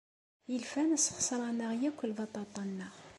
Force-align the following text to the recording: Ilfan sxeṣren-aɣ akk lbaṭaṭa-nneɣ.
Ilfan 0.55 0.91
sxeṣren-aɣ 1.03 1.71
akk 1.87 1.99
lbaṭaṭa-nneɣ. 2.11 2.93